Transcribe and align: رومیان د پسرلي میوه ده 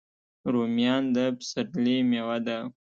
رومیان 0.53 1.03
د 1.15 1.17
پسرلي 1.37 1.97
میوه 2.09 2.37
ده 2.45 2.57